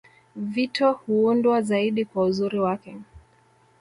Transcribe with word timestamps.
Vito 0.35 0.91
huundwa 0.91 1.61
zaidi 1.61 2.05
kwa 2.05 2.23
uzuri 2.23 2.59
wake 2.59 2.97